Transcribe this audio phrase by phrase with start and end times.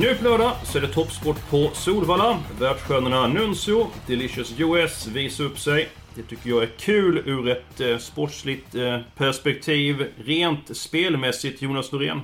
[0.00, 2.38] Nu på lördag så är det toppsport på Solvalla.
[2.60, 5.88] Världsstjärnorna Nuncio, Delicious US visar upp sig.
[6.14, 10.06] Det tycker jag är kul ur ett eh, sportsligt eh, perspektiv.
[10.24, 12.20] Rent spelmässigt, Jonas Norén.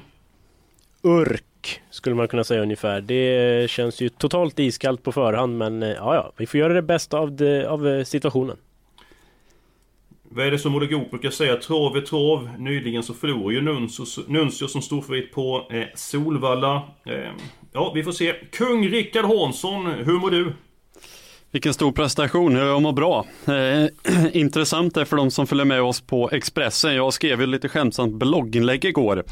[1.02, 3.00] Urk skulle man kunna säga ungefär.
[3.00, 6.82] Det känns ju totalt iskallt på förhand men eh, ja, ja, vi får göra det
[6.82, 8.56] bästa av, det, av eh, situationen.
[10.32, 11.56] Vad är det som Olle Goop brukar säga?
[11.56, 12.50] Trav är trav.
[12.58, 16.74] Nyligen så förlorade ju Nuncio, Nuncio som storfavorit på eh, Solvalla.
[17.06, 17.30] Eh,
[17.72, 18.34] ja, vi får se.
[18.52, 20.52] Kung Rickard Hansson, hur mår du?
[21.52, 23.26] Vilken stor prestation, jag mår bra.
[23.46, 23.86] Eh,
[24.40, 26.94] intressant är för de som följer med oss på Expressen.
[26.94, 29.24] Jag skrev ju lite skämtsamt blogginlägg igår.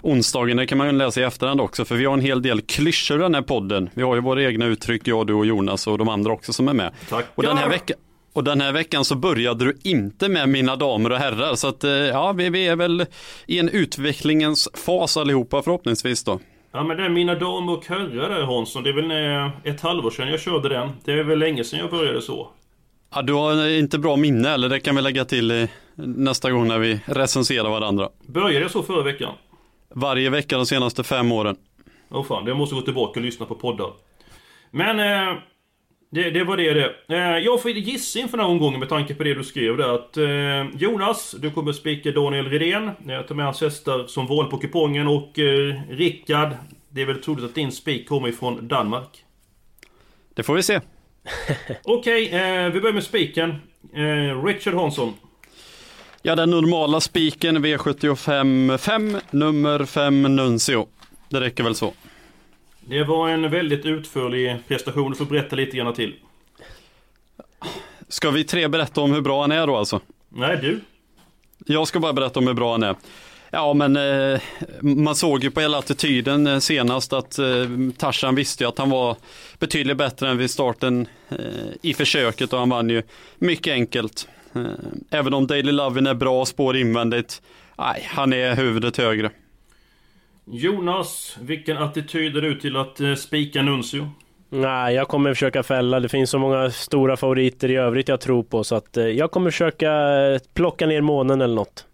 [0.00, 2.60] Onsdagen, det kan man ju läsa i efterhand också, för vi har en hel del
[2.60, 3.90] klyschor i den här podden.
[3.94, 6.68] Vi har ju våra egna uttryck, jag, du och Jonas och de andra också som
[6.68, 6.92] är med.
[7.08, 7.28] Tackar.
[7.34, 7.96] Och den här veckan
[8.32, 11.84] och den här veckan så började du inte med mina damer och herrar, så att
[11.84, 13.06] eh, ja, vi, vi är väl
[13.46, 16.40] i en utvecklingens fas allihopa förhoppningsvis då.
[16.76, 18.82] Ja men det är mina damer och herrar där Hansson.
[18.82, 20.90] Det är väl eh, ett halvår sedan jag körde den.
[21.04, 22.48] Det är väl länge sedan jag började så.
[23.14, 26.68] Ja, du har inte bra minne eller det kan vi lägga till eh, nästa gång
[26.68, 28.08] när vi recenserar varandra.
[28.26, 29.32] Började jag så förra veckan?
[29.94, 31.56] Varje vecka de senaste fem åren.
[32.10, 33.90] Åh oh, fan, jag måste gå tillbaka och lyssna på poddar.
[34.70, 35.38] Men eh,
[36.14, 36.94] det, det var det det.
[37.08, 39.94] Eh, jag får gissa inför den här omgången med tanke på det du skrev där
[39.94, 42.90] att eh, Jonas, du kommer spika Daniel Redén.
[43.06, 46.48] Jag tar med hans hästar som val på kupongen och eh, Rickard,
[46.94, 49.24] det är väl troligt att din spik kommer ifrån Danmark.
[50.34, 50.80] Det får vi se.
[51.84, 53.54] Okej, okay, vi börjar med spiken.
[54.44, 55.14] Richard Hansson.
[56.22, 60.88] Ja, den normala spiken V75 5, nummer 5 Nuncio.
[61.28, 61.92] Det räcker väl så.
[62.80, 65.10] Det var en väldigt utförlig prestation.
[65.10, 66.14] Du får berätta lite grann till.
[68.08, 70.00] Ska vi tre berätta om hur bra han är då alltså?
[70.28, 70.80] Nej, du.
[71.66, 72.96] Jag ska bara berätta om hur bra han är.
[73.54, 74.40] Ja, men eh,
[74.80, 77.46] man såg ju på hela attityden eh, senast att eh,
[77.98, 79.16] Tarzan visste ju att han var
[79.58, 81.38] betydligt bättre än vid starten eh,
[81.82, 83.02] i försöket och han vann ju
[83.38, 84.28] mycket enkelt.
[85.10, 87.42] Även om Daily Lovin är bra spår invändigt,
[87.78, 89.30] nej, han är huvudet högre.
[90.44, 94.10] Jonas, vilken attityd är du till att spika Nuncio?
[94.48, 96.00] Nej, jag kommer försöka fälla.
[96.00, 99.50] Det finns så många stora favoriter i övrigt jag tror på så att jag kommer
[99.50, 99.90] försöka
[100.54, 101.86] plocka ner månen eller något.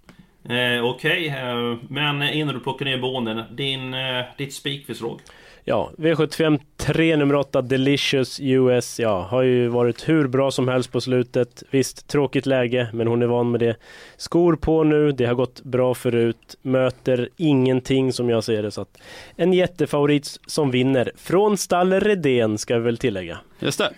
[0.50, 1.70] Eh, Okej, okay.
[1.70, 5.20] eh, men innan du plockar ner månen, din, eh, ditt spikförslag?
[5.64, 10.92] Ja, V75 3 nummer 8 Delicious US, ja, har ju varit hur bra som helst
[10.92, 11.62] på slutet.
[11.70, 13.76] Visst, tråkigt läge, men hon är van med det.
[14.16, 16.56] Skor på nu, det har gått bra förut.
[16.62, 18.98] Möter ingenting som jag ser det, så att
[19.36, 21.12] en jättefavorit som vinner.
[21.16, 23.38] Från stall Redén ska vi väl tillägga.
[23.60, 23.90] Just det.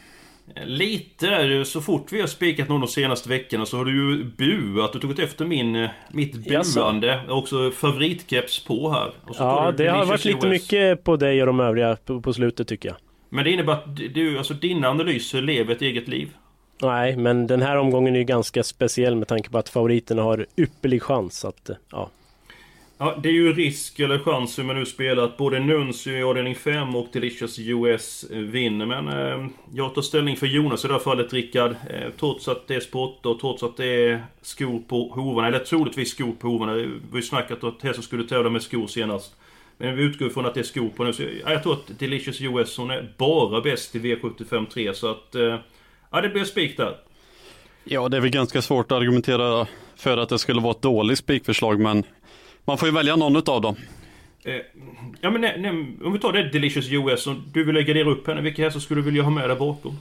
[0.65, 4.93] Lite så fort vi har spikat någon de senaste veckorna så har du ju buat.
[4.93, 6.35] Du tog efter min, mitt
[6.75, 7.21] buande.
[7.29, 9.11] Också favoritkeps på här.
[9.39, 12.89] ja, det har varit lite mycket på dig och de övriga på, på slutet tycker
[12.89, 12.97] jag.
[13.29, 16.29] Men det innebär att du, alltså dina analyser lever ett eget liv?
[16.83, 20.47] Nej, men den här omgången är ju ganska speciell med tanke på att favoriterna har
[20.57, 22.11] ypperlig chans att, ja,
[23.03, 26.23] Ja, det är ju risk eller chans hur man nu spelar att både Nuncio i
[26.23, 28.87] avdelning 5 och Delicious US vinner.
[28.87, 31.71] Men eh, jag tar ställning för Jonas i det här fallet, Rickard.
[31.71, 35.49] Eh, trots att det är sport och trots att det är skor på hovarna.
[35.49, 36.75] Eller troligtvis skor på hovarna.
[36.75, 39.37] Vi har ju snackat om att hästen skulle tävla med skor senast.
[39.79, 41.13] Men vi utgår ifrån att det är skor på nu.
[41.13, 44.95] Så, ja, jag tror att Delicious US, hon är bara bäst i V75 3.
[44.95, 45.35] Så att...
[45.35, 45.59] Eh,
[46.11, 46.97] ja, det blir spik där.
[47.85, 49.67] Ja, det är väl ganska svårt att argumentera
[49.97, 52.05] för att det skulle vara ett dåligt spikförslag, men
[52.65, 53.77] man får ju välja någon av dem.
[54.45, 54.55] Eh,
[55.21, 55.71] ja men nej, nej,
[56.05, 59.01] om vi tar det Delicious US, om du vill gardera upp henne, vilka hästar skulle
[59.01, 59.99] du vilja ha med där bakom?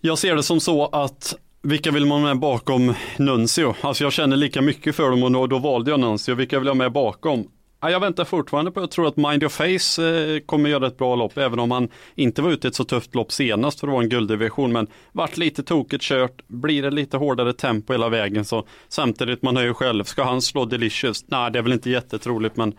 [0.00, 3.74] Jag ser det som så att vilka vill man ha med bakom Nuncio?
[3.80, 6.34] Alltså jag känner lika mycket för dem och då, då valde jag Nuncio.
[6.34, 7.48] Vilka vill jag ha med bakom?
[7.84, 10.98] Ja, jag väntar fortfarande på, jag tror att Mind Your Face eh, kommer göra ett
[10.98, 13.86] bra lopp, även om han inte var ute i ett så tufft lopp senast för
[13.86, 14.72] att vara en gulddivision.
[14.72, 19.56] Men vart lite tokigt kört, blir det lite hårdare tempo hela vägen så samtidigt man
[19.56, 21.24] hör ju själv, ska han slå Delicious?
[21.26, 22.74] Nej, det är väl inte jättetroligt men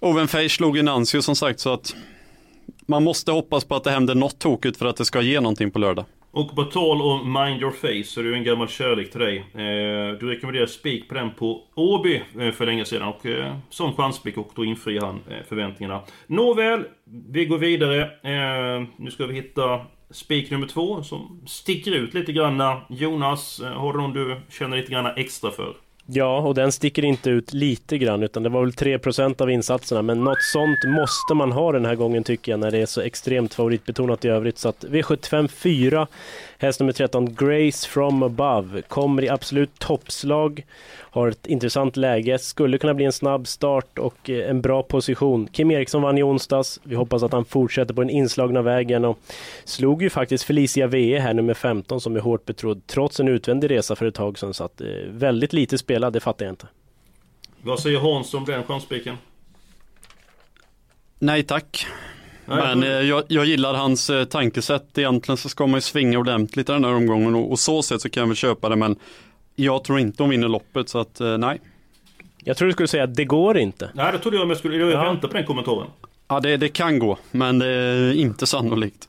[0.00, 1.94] Owen Face slog ju Nancy som sagt så att
[2.86, 5.70] man måste hoppas på att det händer något tokigt för att det ska ge någonting
[5.70, 6.04] på lördag.
[6.38, 9.20] Och på tal om Mind Your Face så är det ju en gammal kärlek till
[9.20, 9.38] dig.
[9.38, 13.94] Eh, du rekommenderade spik på den på Åby eh, för länge sedan och eh, som
[13.94, 16.00] chanspik och då infriar han eh, förväntningarna.
[16.26, 16.84] Nåväl,
[17.28, 18.02] vi går vidare.
[18.02, 19.80] Eh, nu ska vi hitta
[20.10, 22.80] spik nummer två som sticker ut lite grann.
[22.88, 25.74] Jonas, eh, har du någon du känner lite grann extra för?
[26.10, 28.98] Ja, och den sticker inte ut lite grann utan det var väl 3
[29.38, 30.02] av insatserna.
[30.02, 33.00] Men något sånt måste man ha den här gången tycker jag när det är så
[33.00, 34.58] extremt favoritbetonat i övrigt.
[34.58, 36.06] Så att V75 4
[36.60, 40.64] Häst nummer 13, Grace from above, kommer i absolut toppslag,
[40.98, 45.48] har ett intressant läge, skulle kunna bli en snabb start och eh, en bra position.
[45.52, 49.18] Kim Eriksson vann i onsdags, vi hoppas att han fortsätter på den inslagna vägen och
[49.64, 53.70] slog ju faktiskt Felicia VE här, nummer 15, som är hårt betrodd, trots en utvändig
[53.70, 54.54] resa för ett tag sedan.
[54.54, 56.66] Så att, eh, väldigt lite spelad, det fattar jag inte.
[57.62, 59.16] Vad säger Hans om den chanspiken?
[61.18, 61.86] Nej tack.
[62.46, 64.98] Men eh, jag, jag, gillar hans eh, tankesätt.
[64.98, 68.10] Egentligen så ska man ju svinga ordentligt den här omgången och, och så sätt så
[68.10, 68.76] kan jag väl köpa det.
[68.76, 68.96] Men
[69.56, 71.60] jag tror inte hon vinner loppet så att eh, nej.
[72.44, 73.90] Jag tror du skulle säga att det går inte.
[73.94, 75.04] Nej det trodde jag men jag skulle jag ja.
[75.04, 75.86] vänta på den kommentaren.
[76.28, 79.08] Ja det, det kan gå men det är inte sannolikt.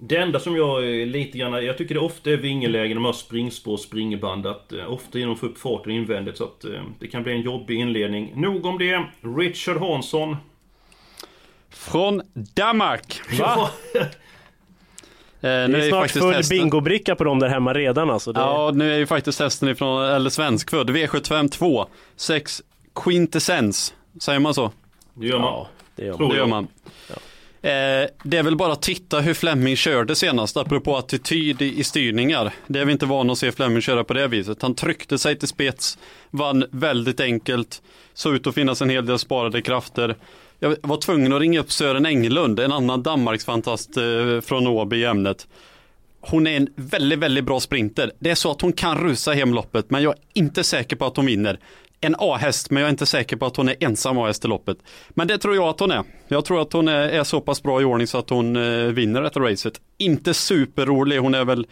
[0.00, 3.76] Det enda som jag lite grann, jag tycker det ofta är vingelägen, de har springspår,
[3.76, 7.22] springband, att eh, ofta genom att få upp farten invändigt så att eh, det kan
[7.22, 8.32] bli en jobbig inledning.
[8.36, 9.04] Nog om det.
[9.20, 10.36] Richard Hansson
[11.70, 13.20] från Danmark.
[13.40, 13.70] Va?
[15.40, 16.58] Eh, det är snart full hästen...
[16.58, 18.32] bingobricka på dem där hemma redan alltså.
[18.32, 18.40] Det...
[18.40, 21.86] Ja, nu är ju faktiskt hästen ifrån, eller svenskfödd, V75 2,
[22.16, 22.62] 6
[22.94, 23.94] Quintessence.
[24.20, 24.72] Säger man så?
[25.14, 25.46] Det gör man.
[25.46, 26.28] Ja, det gör man.
[26.28, 26.68] Det, gör man.
[27.08, 27.16] Ja.
[27.62, 31.84] Eh, det är väl bara att titta hur Flemming körde senast, apropå attityd i, i
[31.84, 32.52] styrningar.
[32.66, 34.62] Det är vi inte vana att se Flemming köra på det viset.
[34.62, 35.98] Han tryckte sig till spets,
[36.30, 37.82] vann väldigt enkelt,
[38.14, 40.16] såg ut att finnas en hel del sparade krafter.
[40.58, 45.04] Jag var tvungen att ringa upp Sören Englund, en annan Danmarksfantast eh, från Åby i
[45.04, 45.46] ämnet.
[46.20, 48.12] Hon är en väldigt, väldigt bra sprinter.
[48.18, 51.06] Det är så att hon kan rusa hem loppet, men jag är inte säker på
[51.06, 51.58] att hon vinner.
[52.00, 54.78] En A-häst, men jag är inte säker på att hon är ensam A-häst i loppet.
[55.08, 56.04] Men det tror jag att hon är.
[56.28, 58.86] Jag tror att hon är, är så pass bra i ordning så att hon eh,
[58.86, 59.80] vinner detta racet.
[59.98, 61.66] Inte superrolig, hon är väl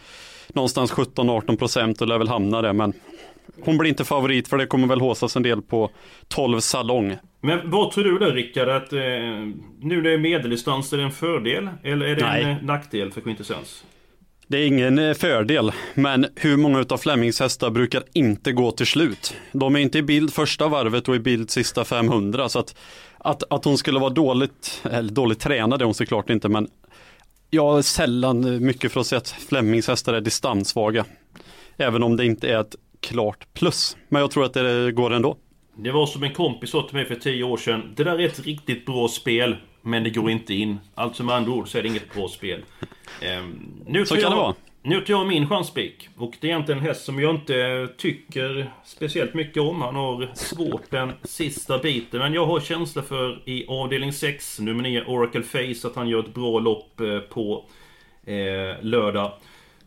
[0.47, 2.93] någonstans 17-18 procent och lär väl hamna där, men
[3.61, 5.91] hon blir inte favorit för det kommer väl håsas en del på
[6.27, 7.17] 12 salong.
[7.41, 8.69] Men vad tror du då Rickard?
[8.69, 11.69] Att eh, nu när det är medeldistans, är det en fördel?
[11.83, 12.43] Eller är det Nej.
[12.43, 13.83] en eh, nackdel för Quintessens?
[14.49, 18.85] Det är ingen eh, fördel, men hur många av Flemings hästar brukar inte gå till
[18.85, 19.35] slut?
[19.51, 22.75] De är inte i bild första varvet och i bild sista 500 så att,
[23.17, 26.67] att, att hon skulle vara dåligt, eller dåligt tränad är hon såklart inte men
[27.49, 31.05] jag har sällan mycket för att säga att Flemings hästar är distanssvaga.
[31.77, 33.97] Även om det inte är ett klart plus.
[34.09, 35.37] Men jag tror att det går ändå.
[35.75, 37.93] Det var som en kompis sa till mig för tio år sedan.
[37.95, 39.55] Det där är ett riktigt bra spel.
[39.87, 40.79] Men det går inte in.
[40.95, 42.63] Alltså med andra ord så är det inget bra spel.
[43.21, 44.55] Ehm, nu så kan jag, det vara.
[44.81, 46.09] Nu tar jag min chanspik.
[46.17, 49.81] Och det är egentligen en häst som jag inte tycker speciellt mycket om.
[49.81, 52.19] Han har svårt den sista biten.
[52.19, 56.19] Men jag har känsla för i avdelning 6, nummer 9, Oracle Face, att han gör
[56.19, 57.65] ett bra lopp eh, på
[58.25, 59.31] eh, lördag.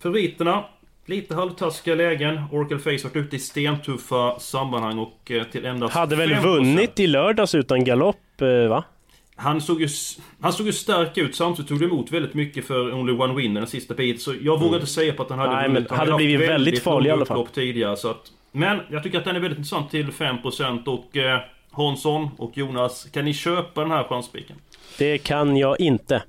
[0.03, 0.65] Favoriterna
[1.11, 2.41] Lite halvtaskiga lägen.
[2.53, 6.43] Oracle Face varit ute i stentuffa sammanhang och eh, till endast Hade väl 5%.
[6.43, 8.85] vunnit i lördags utan galopp, eh, va?
[9.43, 9.89] Han såg, ju,
[10.41, 13.61] han såg ju stark ut, samtidigt tog det emot väldigt mycket för Only One Winner
[13.61, 14.21] den sista biten.
[14.21, 14.81] Så jag vågar mm.
[14.81, 15.91] inte säga på att han hade Nej, vunnit.
[15.91, 17.47] Men hade blivit väldigt, väldigt farlig i alla fall.
[17.47, 21.41] Tidigare, så att, men jag tycker att den är väldigt intressant till 5% och eh,
[21.71, 24.57] Hansson och Jonas, kan ni köpa den här chanspiken?
[24.99, 26.23] Det kan jag inte.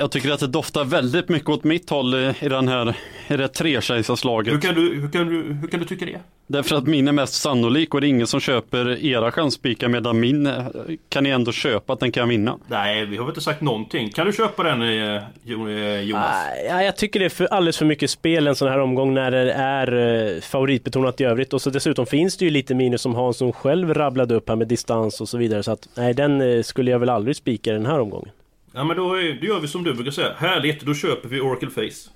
[0.00, 2.94] Jag tycker att det doftar väldigt mycket åt mitt håll i den här,
[3.28, 4.54] i det trekejsarslaget.
[4.54, 6.20] Hur kan, du, hur, kan du, hur kan du tycka det?
[6.46, 10.20] Därför att min är mest sannolik och det är ingen som köper era chanspikar medan
[10.20, 10.64] min eh,
[11.08, 12.58] kan ni ändå köpa att den kan vinna.
[12.66, 14.10] Nej, vi har väl inte sagt någonting.
[14.10, 16.36] Kan du köpa den eh, eh, Jonas?
[16.68, 19.30] Ja, jag tycker det är för, alldeles för mycket spel en sån här omgång när
[19.30, 21.52] det är favoritbetonat i övrigt.
[21.52, 24.68] Och så dessutom finns det ju lite minus som Hansson själv rabblade upp här med
[24.68, 25.62] distans och så vidare.
[25.62, 28.30] Så att nej, den skulle jag väl aldrig spika den här omgången.
[28.78, 30.34] Ja men då, är, då gör vi som du brukar säga.
[30.38, 32.10] Härligt, då köper vi Oracle Face.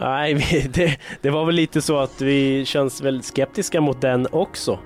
[0.00, 0.34] Nej,
[0.74, 4.78] det, det var väl lite så att vi känns väl skeptiska mot den också.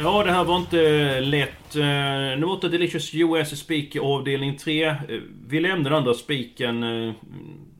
[0.00, 1.76] Ja, det här var inte lätt.
[1.76, 1.82] Eh,
[2.38, 4.84] Nu var det Delicious US Speak avdelning 3.
[4.84, 4.96] Eh,
[5.46, 7.14] Vi lämnar den andra spiken eh,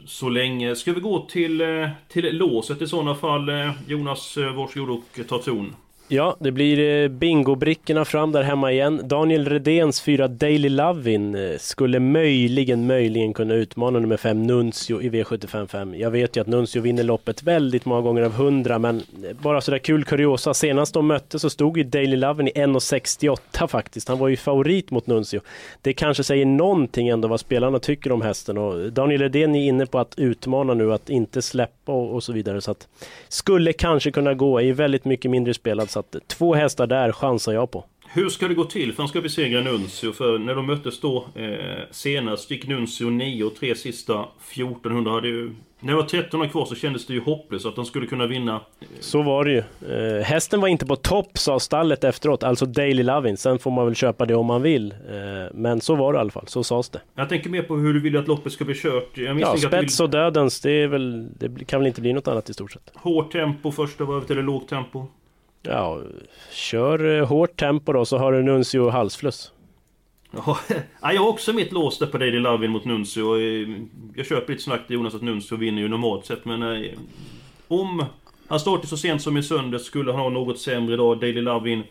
[0.06, 0.76] så länge.
[0.76, 3.48] Ska vi gå till, eh, till låset i sådana fall?
[3.48, 5.74] Eh, Jonas, eh, varsågod och ta ton.
[6.08, 9.00] Ja, det blir eh, bingobrickorna fram där hemma igen.
[9.04, 15.10] Daniel Redéns fyra Daily Lovin eh, skulle möjligen, möjligen kunna utmana nummer fem Nuncio i
[15.10, 15.96] V755.
[15.96, 19.60] Jag vet ju att Nuncio vinner loppet väldigt många gånger av 100, men eh, bara
[19.60, 20.54] sådär kul kuriosa.
[20.54, 24.08] Senast de möttes så stod ju Daily Lovin i 1,68 faktiskt.
[24.08, 25.40] Han var ju favorit mot Nuncio.
[25.82, 29.86] Det kanske säger någonting ändå vad spelarna tycker om hästen och Daniel Redén är inne
[29.86, 32.60] på att utmana nu, att inte släppa och, och så vidare.
[32.60, 32.88] Så att
[33.28, 37.52] skulle kanske kunna gå, är väldigt mycket mindre spelad så att två hästar där chansar
[37.52, 37.84] jag på.
[38.14, 40.12] Hur ska det gå till för han ska besegra Nuncio?
[40.12, 41.48] För när de möttes då eh,
[41.90, 45.50] senast gick Nuncio 9 och tre sista 1400 hade ju...
[45.80, 48.60] När det var 1300 kvar så kändes det ju hopplöst att de skulle kunna vinna.
[49.00, 49.58] Så var det ju.
[49.58, 53.36] Eh, hästen var inte på topp sa stallet efteråt, alltså Daily Lovin.
[53.36, 54.92] Sen får man väl köpa det om man vill.
[54.92, 57.00] Eh, men så var det i alla fall, så sades det.
[57.14, 59.10] Jag tänker mer på hur du vill att loppet ska bli kört.
[59.14, 62.28] Ja, du vill spets och dödens, det, är väl, det kan väl inte bli något
[62.28, 62.92] annat i stort sett.
[62.94, 65.06] hårt tempo första varvet eller lågt tempo.
[65.62, 66.00] Ja,
[66.52, 69.52] kör eh, hårt tempo då så har du Nuncio halsfluss.
[70.30, 70.58] Ja,
[71.02, 73.38] jag har också mitt lås där på Daily Lovin mot Nuncio.
[73.38, 73.68] Eh,
[74.14, 76.62] jag köper lite snack till Jonas att Nuncio vinner ju normalt sett men...
[76.62, 76.90] Eh,
[77.68, 78.04] om
[78.48, 81.20] han startade så sent som i söndags skulle han ha något sämre idag.
[81.20, 81.82] Daily Lovin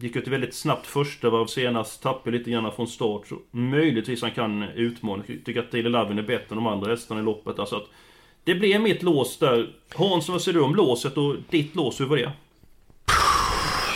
[0.00, 2.02] gick ut väldigt snabbt första varv senast.
[2.02, 3.26] Tappade lite grann från start.
[3.26, 5.22] Så möjligtvis han kan utmana.
[5.26, 7.58] Jag tycker att Daily Lovin är bättre än de andra hästarna i loppet.
[7.58, 7.86] Alltså att
[8.44, 9.68] det blir mitt lås där.
[9.94, 12.00] Hans, vad säger du om låset och ditt lås?
[12.00, 12.32] Hur var det?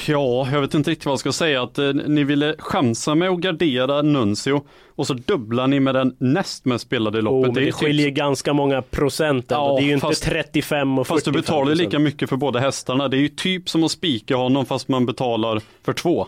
[0.08, 1.62] Ja, jag vet inte riktigt vad jag ska säga.
[1.62, 4.62] Att eh, ni ville chansa med att gardera Nuncio
[4.94, 7.50] och så dubblar ni med den näst mest spelade i loppet.
[7.50, 9.46] Oh, det ju skiljer typ- ganska många procent.
[9.48, 12.36] Ja, Det är ju inte fast- 35 och 45 Fast du betalar lika mycket för
[12.36, 13.08] båda hästarna.
[13.08, 16.26] Det är ju typ som att spika honom fast man betalar för två.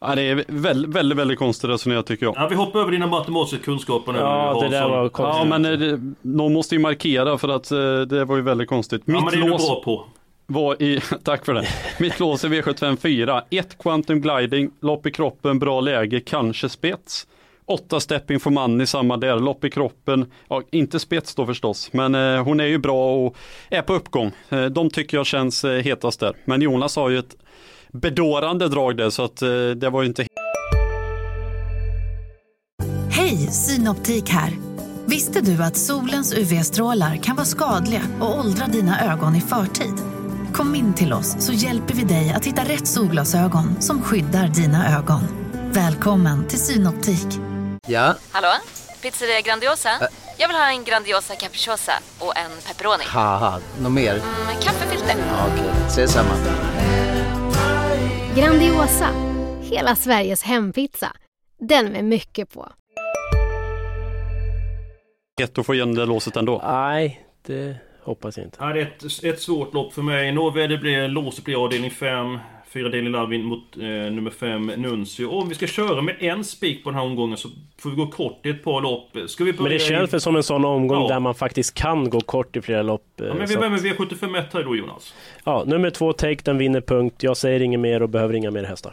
[0.00, 2.34] Ja, det är väldigt, väldigt, väldigt konstigt resonerat tycker jag.
[2.36, 4.18] Ja, vi hoppar över dina matematiska kunskaper nu.
[4.18, 5.48] Ja, det där var Ja, konstigt.
[5.48, 9.02] men eh, det, någon måste ju markera för att eh, det var ju väldigt konstigt.
[9.04, 10.04] Ja, men Mitt det är du lås bra på
[10.50, 11.68] var i, tack för det.
[11.98, 13.44] Mitt lås är V75 4.
[13.50, 17.26] 1 Quantum Gliding, lopp i kroppen, bra läge, kanske spets.
[17.66, 20.26] 8 Stepping for Money, samma där, lopp i kroppen.
[20.48, 23.36] Ja, inte spets då förstås, men eh, hon är ju bra och
[23.68, 24.32] är på uppgång.
[24.48, 26.34] Eh, de tycker jag känns eh, hetast där.
[26.44, 27.36] Men Jonas har ju ett
[27.92, 30.26] bedårande drag där så att eh, det var ju inte
[33.10, 34.52] Hej, Synoptik här.
[35.06, 40.09] Visste du att solens UV-strålar kan vara skadliga och åldra dina ögon i förtid?
[40.54, 44.98] Kom in till oss så hjälper vi dig att hitta rätt solglasögon som skyddar dina
[44.98, 45.20] ögon.
[45.72, 47.26] Välkommen till Synoptik.
[47.86, 48.48] Ja, Hallå?
[49.02, 49.88] Pizzeria Grandiosa?
[50.38, 53.04] Jag vill ha en Grandiosa capriciosa och en pepperoni.
[53.82, 54.14] något mer?
[54.46, 55.14] Med kaffefilter.
[55.28, 56.30] Ja, Okej, ses samma.
[58.36, 59.08] Grandiosa,
[59.62, 61.12] hela Sveriges hempizza.
[61.58, 62.68] Den med mycket på.
[65.40, 66.62] lätt att få igen det låset ändå.
[66.64, 67.76] Nej, det
[68.10, 68.56] hoppas inte.
[68.60, 70.32] Ja, det är ett, ett svårt lopp för mig.
[70.32, 72.38] Nåväl, det blir låset blir avdelning 5.
[72.72, 75.26] Fyra Daily Lovin mot eh, nummer 5 Nuncio.
[75.26, 77.48] Om vi ska köra med en spik på den här omgången så
[77.78, 79.16] får vi gå kort i ett par lopp.
[79.30, 81.08] Ska vi börja Men det känns väl som en sån omgång Ja.
[81.08, 83.20] där man faktiskt kan gå kort i flera lopp.
[83.20, 85.14] eh, Ja, men vi börjar med V75 1 här då Jonas.
[85.44, 87.22] Ja, nummer två, Take, den vinner punkt.
[87.22, 88.92] Jag säger inget mer och behöver inga mer hästar.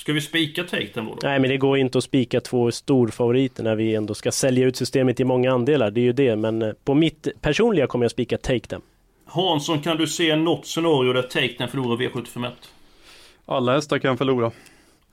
[0.00, 1.18] Ska vi spika Take den då?
[1.22, 4.76] Nej, men det går inte att spika två storfavoriter när vi ändå ska sälja ut
[4.76, 5.90] systemet i många andelar.
[5.90, 8.80] Det är ju det, men eh, på mitt personliga kommer jag spika Take them.
[9.26, 12.52] Hansson, kan du se något scenario där Take den förlorar V75 1?
[13.46, 14.50] Alla hästar kan förlora.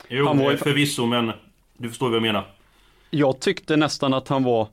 [0.09, 1.31] Jo, Han var ju- förvisso, men
[1.77, 2.47] du förstår vad jag menar.
[3.09, 4.67] Jag tyckte nästan att han var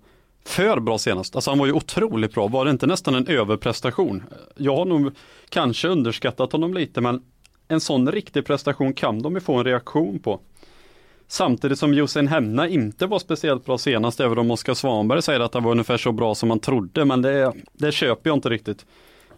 [0.46, 1.34] för bra senast.
[1.36, 2.48] Alltså han var ju otroligt bra.
[2.48, 4.22] Var det inte nästan en överprestation?
[4.56, 5.10] Jag har nog
[5.48, 7.22] kanske underskattat honom lite men
[7.68, 10.40] en sån riktig prestation kan de ju få en reaktion på.
[11.28, 15.54] Samtidigt som Josefin Hemna inte var speciellt bra senast, även om Oskar Svanberg säger att
[15.54, 18.86] han var ungefär så bra som man trodde, men det, det köper jag inte riktigt.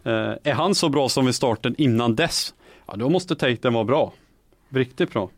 [0.05, 2.55] Eh, är han så bra som vid starten innan dess,
[2.87, 4.13] ja då måste Taten vara bra.
[4.69, 5.23] Riktigt bra.
[5.23, 5.31] Och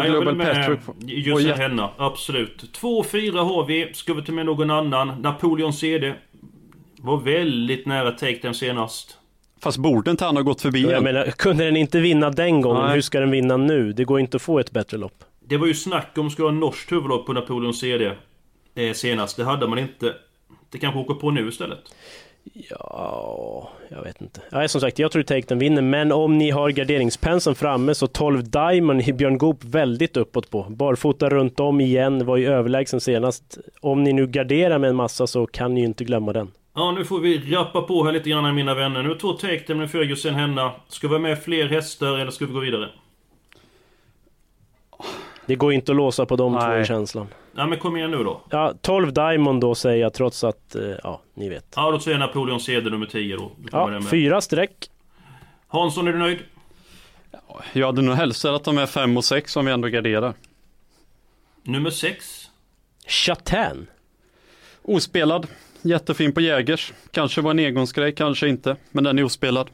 [0.00, 2.78] Ja, jag Global med Patrick- just och henna, absolut.
[2.80, 3.94] 2-4 har vi.
[3.94, 5.22] Ska vi ta med någon annan?
[5.22, 6.14] Napoleon CD.
[6.96, 9.18] Var väldigt nära Take den senast.
[9.62, 11.04] Fast borde inte han ha gått förbi Jag en?
[11.04, 12.94] menar, kunde den inte vinna den gången, Nej.
[12.94, 13.92] hur ska den vinna nu?
[13.92, 15.24] Det går inte att få ett bättre lopp.
[15.40, 18.12] Det var ju snack om att ska ha norskt huvudlopp på Napoleon CD
[18.74, 19.36] eh, senast.
[19.36, 20.14] Det hade man inte.
[20.70, 21.78] Det kanske åker på nu istället.
[22.70, 24.40] Ja, jag vet inte.
[24.52, 28.06] Nej, som sagt, jag tror Take den vinner, men om ni har garderingspenseln framme så
[28.06, 30.62] 12 Diamond i Björn Goop väldigt uppåt på.
[30.68, 33.58] Barfota runt om igen, var ju överlägsen senast.
[33.80, 36.50] Om ni nu garderar med en massa så kan ni ju inte glömma den.
[36.74, 39.02] Ja, nu får vi rappa på här lite grann mina vänner.
[39.02, 40.72] Nu två take med Ferguson hemma.
[40.88, 42.88] Ska vi ha med fler hästar eller ska vi gå vidare?
[45.46, 47.28] Det går inte att låsa på de två i känslan.
[47.56, 48.40] Ja, men kom igen nu då.
[48.50, 51.72] Ja, 12 Diamond då säger jag trots att, eh, ja, ni vet.
[51.76, 53.50] Ja, då säger jag Napoleon CD nummer 10 då.
[53.58, 54.90] då Ja, fyra streck.
[55.68, 56.38] Hansson, är du nöjd?
[57.72, 60.34] Jag hade nog helst att de är 5 och 6 om vi ändå garderar.
[61.62, 62.50] Nummer 6.
[63.06, 63.86] Chatin.
[64.82, 65.46] Ospelad.
[65.82, 66.92] Jättefin på Jägers.
[67.10, 68.76] Kanske var en engångsgrej, kanske inte.
[68.90, 69.70] Men den är ospelad.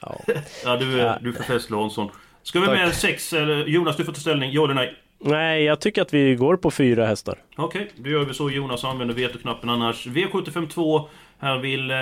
[0.00, 0.20] Ja,
[0.64, 2.10] Ja, du, du är för festlig Hansson.
[2.42, 2.78] Ska vi Tack.
[2.78, 4.52] med 6 eller Jonas, du får ta ställning.
[4.52, 4.94] Ja eller nej?
[5.18, 7.38] Nej, jag tycker att vi går på fyra hästar.
[7.56, 8.50] Okej, då gör vi så.
[8.50, 10.06] Jonas använder veto-knappen annars.
[10.06, 11.08] V752.
[11.38, 11.96] Här vill eh,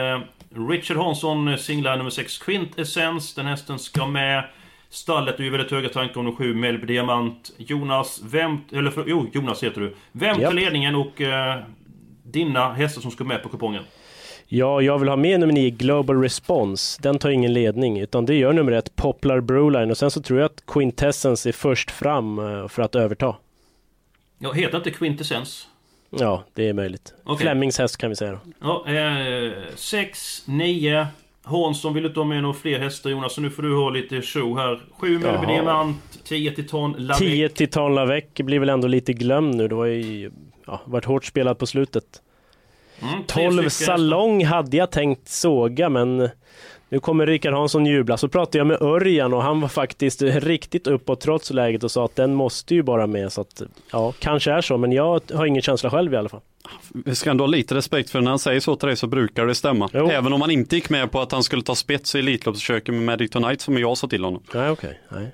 [0.69, 3.41] Richard Hansson eh, singla nummer 6 Quintessence.
[3.41, 4.45] Den hästen ska med.
[4.91, 7.51] Stallet är ju väldigt höga tankar om nummer 7 Melby Diamant.
[7.57, 8.61] Jonas, vem...
[8.73, 9.95] Eller för, jo, Jonas heter du.
[10.13, 11.63] Vem tar ledningen och eh,
[12.33, 13.85] dina hästar som ska med på kupongen?
[14.51, 17.03] Ja, jag vill ha med nummer 9 Global Response.
[17.03, 20.39] Den tar ingen ledning, utan det gör nummer ett Poplar Broline och sen så tror
[20.39, 23.37] jag att Quintessence är först fram eh, för att överta.
[24.39, 25.67] Ja, heter inte Quintessence?
[26.11, 27.15] Ja, det är möjligt.
[27.25, 27.45] Okej.
[27.45, 28.39] Flemings häst kan vi säga då.
[28.61, 31.07] Ja, eh, 6, 9.
[31.43, 34.23] Hansson vill inte ha med några fler hästar Jonas, så nu får du ha lite
[34.23, 34.81] show här.
[34.99, 35.47] 7 Melby Jaha.
[35.47, 37.19] Diamant, 10 Titan Lavec.
[37.19, 39.69] 10 Titan Lavec blir väl ändå lite glömd nu.
[39.69, 40.31] Det var ju
[40.69, 42.23] ja, varit hårt spelat på slutet.
[43.01, 46.29] Mm, tre 12 stycken Salong hade jag tänkt såga men
[46.89, 48.17] nu kommer Rickard Hansson jubla.
[48.17, 52.05] Så pratade jag med Örjan och han var faktiskt riktigt uppåt trots läget och sa
[52.05, 53.33] att den måste ju bara med.
[53.33, 56.41] Så att, ja, kanske är så men jag har ingen känsla själv i alla fall.
[56.93, 59.47] Vi ska ändå ha lite respekt för när han säger så till dig så brukar
[59.47, 59.89] det stämma.
[59.93, 60.09] Jo.
[60.09, 63.03] Även om han inte gick med på att han skulle ta spets i Elitloppsförsöket med
[63.03, 64.43] Magic Tonight som jag sa till honom.
[64.55, 65.01] Nej, okej.
[65.09, 65.33] nej.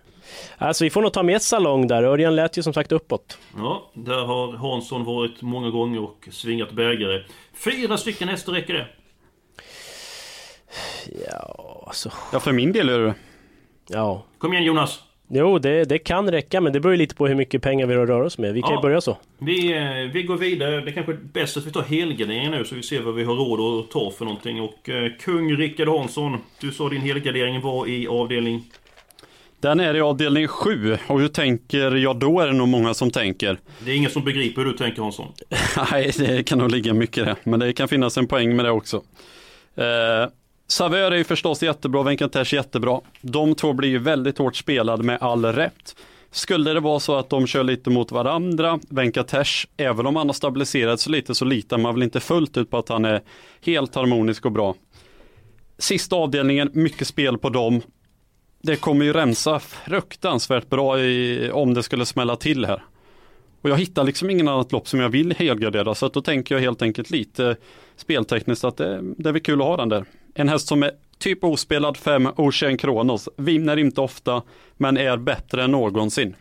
[0.58, 2.02] Alltså vi får nog ta med Salong där.
[2.02, 3.38] Örjan lät ju som sagt uppåt.
[3.56, 7.22] Ja, där har Hansson varit många gånger och svingat bägare.
[7.64, 8.86] Fyra stycken hästar räcker det.
[11.30, 12.12] Ja, alltså.
[12.32, 13.14] Ja, för min del är det
[13.88, 14.22] Ja.
[14.38, 15.00] Kom igen Jonas.
[15.28, 17.94] Jo, det, det kan räcka men det beror ju lite på hur mycket pengar vi
[17.94, 18.54] har att röra oss med.
[18.54, 18.76] Vi kan Ja.
[18.78, 19.16] ju börja så.
[19.38, 20.80] Vi, eh, vi går vidare.
[20.80, 23.24] Det är kanske är bäst att vi tar helgarderingen nu så vi ser vad vi
[23.24, 24.60] har råd att ta för någonting.
[24.60, 28.64] Och eh, kung Rickard Hansson, du sa din helgardering var i avdelning...
[29.64, 33.10] Den är i avdelning 7 och hur tänker jag då är det nog många som
[33.10, 33.58] tänker.
[33.84, 35.32] Det är ingen som begriper hur du tänker Hansson.
[35.90, 38.64] Nej, det kan nog ligga mycket i det, men det kan finnas en poäng med
[38.64, 38.96] det också.
[39.74, 40.30] Eh,
[40.66, 43.00] Savör är ju förstås jättebra, Venkatesh jättebra.
[43.20, 45.96] De två blir ju väldigt hårt spelade med all rätt.
[46.30, 50.34] Skulle det vara så att de kör lite mot varandra, Venkatesh, även om han har
[50.34, 53.22] stabiliserats lite så litar man väl inte fullt ut på att han är
[53.60, 54.74] helt harmonisk och bra.
[55.78, 57.82] Sista avdelningen, mycket spel på dem.
[58.66, 62.82] Det kommer ju rensa fruktansvärt bra i, om det skulle smälla till här.
[63.60, 66.54] Och jag hittar liksom ingen annat lopp som jag vill helgardera så att då tänker
[66.54, 67.56] jag helt enkelt lite
[67.96, 70.04] speltekniskt att det, det är väl kul att ha den där.
[70.34, 74.42] En häst som är typ ospelad 5 Ocean Kronos, vinner inte ofta
[74.76, 76.36] men är bättre än någonsin.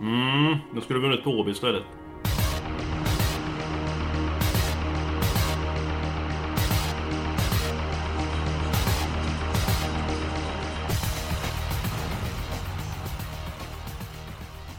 [0.00, 1.82] Mm, då skulle du vunnit på Åby istället.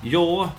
[0.04, 0.52] Ja,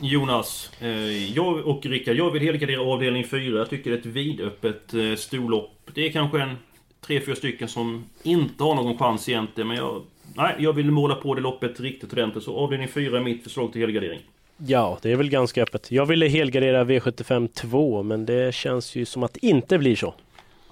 [0.00, 0.70] Jonas.
[0.80, 3.58] Eh, jag och Rickard, jag vill helgardera avdelning 4.
[3.58, 5.90] Jag tycker det är ett vidöppet eh, storlopp.
[5.94, 6.56] Det är kanske en
[7.00, 9.68] tre, fyra stycken som inte har någon chans egentligen.
[9.68, 10.02] Men jag,
[10.34, 12.44] nej, jag vill måla på det loppet riktigt ordentligt.
[12.44, 14.20] Så avdelning 4 är mitt förslag till helgardering.
[14.66, 15.90] Ja, det är väl ganska öppet.
[15.90, 20.14] Jag ville helgardera V75 2 men det känns ju som att det inte blir så.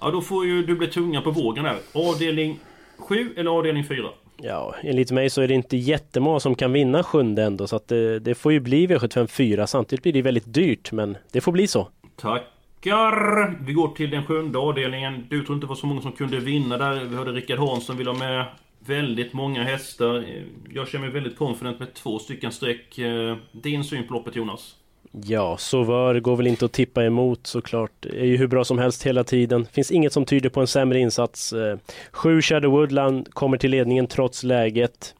[0.01, 1.77] Ja, då får ju du bli tunga på vågen här.
[1.93, 2.59] Avdelning
[2.97, 4.09] 7 eller avdelning 4?
[4.41, 7.87] Ja, enligt mig så är det inte jättemånga som kan vinna sjunde ändå så att
[7.87, 9.67] det, det får ju bli V75 4.
[9.67, 11.87] Samtidigt blir det väldigt dyrt men det får bli så.
[12.15, 13.57] Tackar!
[13.65, 15.25] Vi går till den sjunde avdelningen.
[15.29, 17.03] Du tror inte det var så många som kunde vinna där.
[17.03, 18.45] Vi hörde Rickard Hansson vill ha med
[18.79, 20.25] väldigt många hästar.
[20.73, 22.97] Jag känner mig väldigt confident med två stycken streck.
[22.97, 24.75] Eh, din syn på loppet Jonas?
[25.11, 28.05] Ja, Sauveur går väl inte att tippa emot såklart.
[28.05, 29.65] Är ju hur bra som helst hela tiden.
[29.71, 31.53] Finns inget som tyder på en sämre insats.
[31.53, 31.77] Eh,
[32.11, 35.15] sju Shadow Woodland kommer till ledningen trots läget.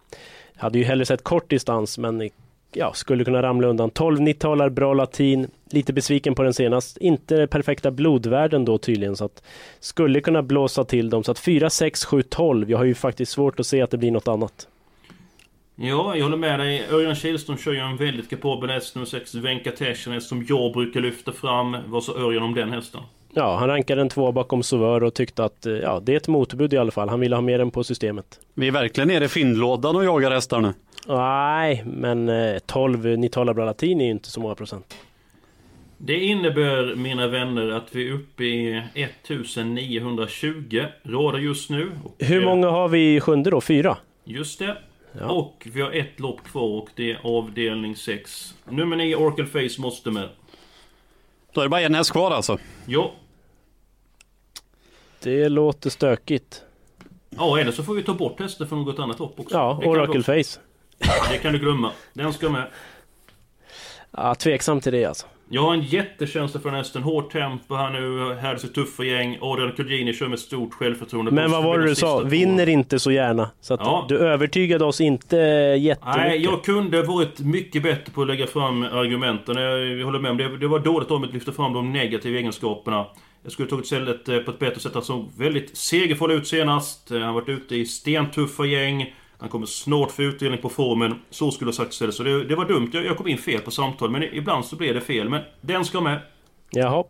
[0.55, 2.29] Hade ju hellre sett kort distans men
[2.73, 3.89] ja, skulle kunna ramla undan.
[3.89, 5.47] 12 nittalar, bra latin.
[5.69, 6.97] Lite besviken på den senast.
[6.97, 9.43] Inte perfekta blodvärden då tydligen så att
[9.79, 11.23] skulle kunna blåsa till dem.
[11.23, 12.71] Så att 4, 6, 7, 12.
[12.71, 14.67] Jag har ju faktiskt svårt att se att det blir något annat.
[15.79, 16.87] Ja, jag håller med dig.
[16.91, 20.73] Örjan Kihlström kör ju en väldigt kapabel häst, nummer 6, Venkatesh, en häst som jag
[20.73, 21.77] brukar lyfta fram.
[21.85, 23.01] Vad sa Örjan om den hästen?
[23.33, 26.27] Ja, han rankade en två bakom Sauveur och tyckte att eh, ja, det är ett
[26.27, 27.09] motbud i alla fall.
[27.09, 28.39] Han ville ha med den på systemet.
[28.53, 30.73] Vi är verkligen nere i fyndlådan och jagar hästar nu.
[31.07, 34.97] Nej, men eh, 12 Nitala Bralatin är ju inte så många procent.
[35.97, 41.91] Det innebär, mina vänner, att vi är uppe i 1920 rader just nu.
[42.03, 43.61] Och, Hur många har vi i sjunde då?
[43.61, 43.97] Fyra?
[44.23, 44.77] Just det.
[45.19, 45.31] Ja.
[45.31, 48.55] Och vi har ett lopp kvar och det är avdelning 6.
[48.69, 50.29] Nummer 9, Oracle Face, måste med.
[51.51, 52.57] Då är det bara en häst kvar alltså.
[52.85, 53.11] Ja.
[55.19, 56.63] Det låter stökigt.
[57.29, 59.55] Ja, eller så får vi ta bort hästar från något annat lopp också.
[59.55, 60.59] Ja, Det Oracle Face.
[61.31, 61.91] Det kan du glömma.
[62.13, 62.71] Den ska med.
[64.11, 65.27] Ja, tveksam till det alltså.
[65.49, 67.03] Jag har en jättekänsla för den hästen.
[67.03, 68.33] Hårt tempo här nu.
[68.33, 69.37] Här är så tuffa gäng.
[69.41, 71.31] Adrian Cugini kör med stort självförtroende.
[71.31, 72.19] Men vad var det du sa?
[72.19, 73.49] Vinner inte så gärna.
[73.61, 74.05] Så att Ja.
[74.09, 76.15] du övertygade oss inte jättemycket.
[76.17, 79.55] Nej, jag kunde varit mycket bättre på att lägga fram argumenten.
[79.57, 80.57] Jag håller med om det.
[80.57, 83.05] Det var dåligt mig att lyfta fram de negativa egenskaperna.
[83.43, 84.93] Jag skulle tagit stället eh, på ett bättre sätt.
[84.93, 87.11] Han såg väldigt segerfull ut senast.
[87.11, 89.13] Eh, Han har varit ute i stentuffa gäng.
[89.39, 91.15] Han kommer snart få utdelning på formen.
[91.29, 92.15] Så skulle jag sagt istället.
[92.15, 92.89] Så det, det var dumt.
[92.93, 94.09] Jag, jag kom in fel på samtal.
[94.09, 95.29] Men ibland så blev det fel.
[95.29, 96.19] Men den ska med.
[96.71, 97.03] Jaha.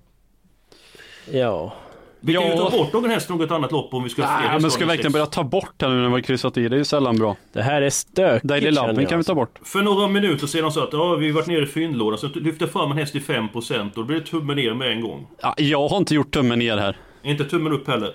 [1.32, 1.74] Ja.
[2.20, 4.60] Vi kan ju ta bort någon häst något annat lopp om vi ska ha Nej,
[4.62, 6.70] men ska vi verkligen börja ta bort här nu när vi har kryssat i?
[6.70, 7.36] Det är ju sällan bra.
[7.54, 9.36] Det här är stökigt Daily Lappen kan vi ta alltså.
[9.36, 9.60] bort.
[9.64, 12.20] För några minuter sedan sa att ja, vi har varit nere i fyndlådan.
[12.20, 15.02] Så lyfte fram en häst i 5% och då blir det tummen ner med en
[15.02, 15.28] gång.
[15.42, 16.98] Ja, jag har inte gjort tummen ner här.
[17.24, 18.14] Inte tummen upp heller.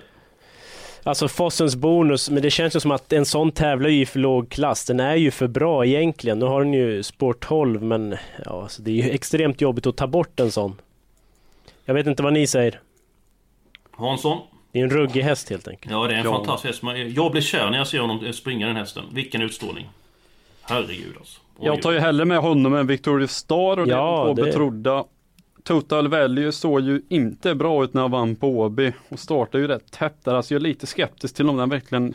[1.05, 4.19] Alltså Fossens bonus, men det känns ju som att en sån tävlar ju i för
[4.19, 4.85] låg klass.
[4.85, 6.39] Den är ju för bra egentligen.
[6.39, 9.95] Nu har den ju spår 12 men ja, alltså, det är ju extremt jobbigt att
[9.97, 10.75] ta bort en sån.
[11.85, 12.79] Jag vet inte vad ni säger.
[13.91, 14.37] Hansson?
[14.71, 15.91] Det är en ruggig häst helt enkelt.
[15.91, 16.31] Ja, det är en Ja.
[16.31, 17.15] fantastisk häst.
[17.15, 19.03] Jag blir kär när jag ser honom springa den hästen.
[19.13, 19.89] Vilken utstrålning.
[20.61, 21.39] Herregud alltså.
[21.57, 24.35] Oj, Jag tar ju hellre med honom än Victoria Star och det Ja, är de
[24.35, 25.03] två det- betrodda.
[25.63, 29.67] Total Value såg ju inte bra ut när han vann på Åby och startade ju
[29.67, 30.33] rätt tätt där.
[30.33, 32.13] Alltså jag är lite skeptisk till om den verkligen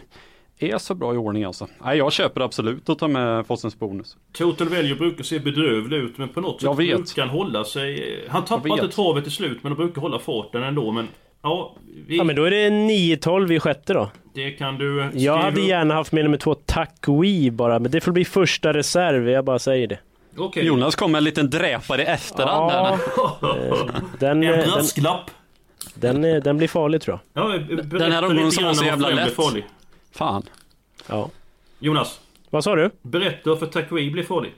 [0.58, 1.66] är så bra i ordning alltså.
[1.84, 4.16] Nej, jag köper absolut att ta med Fossens bonus.
[4.32, 6.96] Total Value brukar se bedrövlig ut men på något Jag sätt vet.
[6.96, 8.18] brukar han hålla sig...
[8.28, 8.82] Han Jag tappar vet.
[8.84, 11.08] inte travet till slut men de brukar hålla farten ändå men...
[11.42, 14.10] Ja, vi, Ja men då är det 9-12 i sjätte då.
[14.34, 18.00] det kan du skriva Jag hade gärna haft med nummer två Takwi bara, men det
[18.00, 19.98] får bli första reserv, jag bara säger det.
[20.40, 20.64] Okej.
[20.66, 22.92] Jonas kom med en liten dräpare i efterhand där.
[22.92, 23.86] eh,
[24.18, 25.30] den, En eh, den, brasklapp.
[25.94, 27.44] den, eh, den blir farlig tror jag.
[27.52, 29.34] Ja, Den här omgången som var så jävla lätt.
[29.34, 29.64] farlig.
[30.12, 30.42] Fan.
[31.06, 31.30] Ja.
[31.78, 32.20] Jonas,
[32.50, 32.90] Vad sa du?
[33.02, 34.54] berätta varför Takui blir farlig.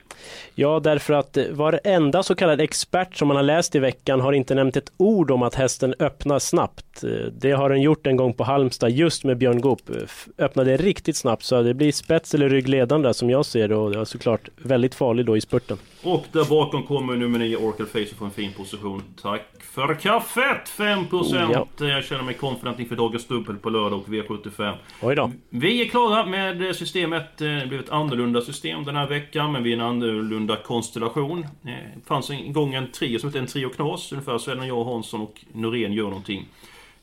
[0.55, 4.55] Ja, därför att varenda så kallad expert som man har läst i veckan har inte
[4.55, 6.85] nämnt ett ord om att hästen öppnar snabbt.
[7.05, 9.91] Eh, Det har den gjort en gång på Halmstad just med Björn Goop.
[9.91, 13.91] Eh, Öppnade riktigt snabbt så det blir spets eller ryggledande som jag ser det och
[13.91, 15.79] det var såklart väldigt farlig då i spurten.
[16.03, 19.03] Och där bakom kommer nummer 9 Oracle Face får en fin position.
[19.23, 20.69] Tack för kaffet!
[20.77, 21.87] 5% Ja.
[21.87, 24.75] Jag känner mig confident inför dagens dubbel på lördag och V75.
[25.03, 25.31] Oj då.
[25.51, 27.41] Vi är klara med systemet.
[27.41, 31.39] Eh, Det blev ett annorlunda system den här veckan, men vi är en annorlunda konstellation.
[31.43, 34.55] Eh, Det fanns en gång en trio som hette en trio knas, ungefär så är
[34.55, 36.47] det när jag, Hansson och Norén gör någonting.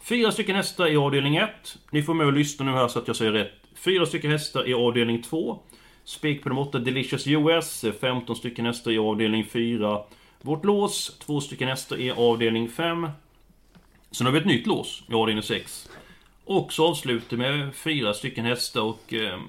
[0.08, 1.78] Fyra stycken hästar i avdelning 1.
[1.91, 3.54] Ni får med och lyssna nu här så att jag säger rätt.
[3.76, 5.60] Fyra stycken hästar i avdelning 2.
[6.04, 7.86] Spik på de 8 Delicious US.
[8.02, 10.02] 15 stycken hästar i avdelning 4.
[10.41, 13.10] Vårt lås, två stycken hästar i avdelning 5.
[14.12, 15.89] Sen har vi ett nytt lås i avdelning 6.
[16.46, 19.13] Och så avslutar med fyra stycken hästar och...
[19.13, 19.39] Eh,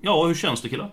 [0.00, 0.90] ja, hur känns det killar?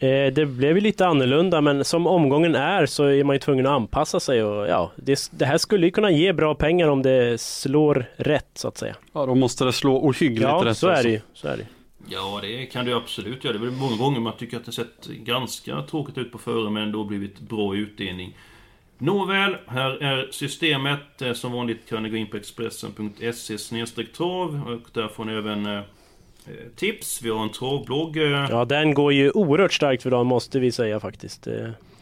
[0.00, 3.66] Eh, det blev ju lite annorlunda men som omgången är så är man ju tvungen
[3.66, 7.02] att anpassa sig och ja, det, det här skulle ju kunna ge bra pengar om
[7.02, 8.94] det slår rätt så att säga.
[9.12, 10.76] Ja, då måste det slå ohyggligt Ja, rätt.
[10.78, 11.08] så är alltså.
[11.08, 11.20] det ju.
[11.34, 11.62] Så är det.
[11.62, 11.66] ju.
[12.10, 13.58] Ja, det kan du absolut göra.
[13.58, 16.92] Det är många gånger man tycker att det sett ganska tråkigt ut på förhand men
[16.92, 18.36] då blivit bra utdelning.
[18.98, 21.22] Nåväl, här är systemet.
[21.22, 25.66] Eh, Som vanligt kan ni gå in på expressen.se trav och där får ni även
[25.66, 25.80] eh,
[26.76, 27.22] tips.
[27.22, 28.16] Vi har en travblogg.
[28.16, 28.46] eh.
[28.50, 31.46] Ja, den går ju oerhört starkt för dagen måste vi säga faktiskt.
[31.46, 31.52] Eh,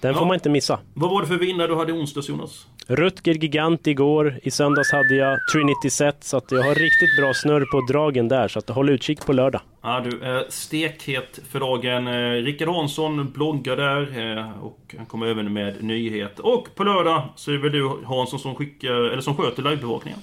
[0.00, 0.26] Den får Ja.
[0.26, 0.78] man inte missa.
[0.94, 2.66] Vad var det för vinnare du hade i onsdags Jonas?
[2.88, 4.34] Rutger Gigant igår.
[4.42, 8.28] I söndags hade jag Trinity Set så att jag har riktigt bra snurr på dragen
[8.28, 9.60] där så att håll utkik på lördag.
[9.82, 12.06] Ja, du är stekhet för dagen.
[12.06, 14.00] Eh, Rickard Hansson bloggar där
[14.38, 16.46] eh, och han kommer även med nyheter.
[16.46, 20.18] Och på lördag så är det väl du Hansson som skickar, eller som sköter livebevakningen.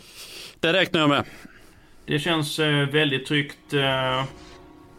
[0.60, 1.24] Det räknar jag med.
[2.06, 3.74] Det känns eh, väldigt tryggt.
[3.74, 4.24] Eh.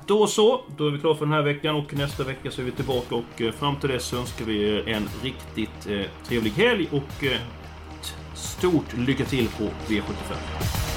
[0.07, 2.65] Då så, då är vi klara för den här veckan och nästa vecka så är
[2.65, 5.89] vi tillbaka och eh, fram till dess så önskar vi er en riktigt
[6.29, 10.94] trevlig helg och ett stort lycka till på V75.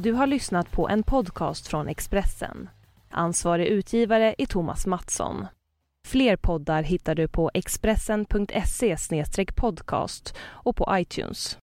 [0.00, 2.68] Du har lyssnat på en podcast från Expressen.
[3.10, 5.46] Ansvarig utgivare är Thomas Mattsson.
[6.06, 8.96] Fler poddar hittar du på expressen.se
[9.56, 11.58] podcast och på iTunes.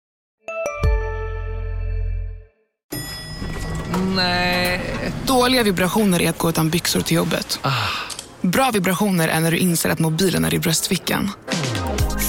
[4.16, 4.82] Nej.
[5.28, 7.60] Dåliga vibrationer är att gå utan byxor till jobbet.
[8.42, 11.30] Bra vibrationer är när du inser att mobilen är i bröstfickan.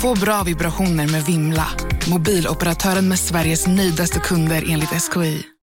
[0.03, 1.67] Få bra vibrationer med Vimla.
[2.11, 5.47] Mobiloperatören med Sveriges nöjdaste kunder enligt SKI.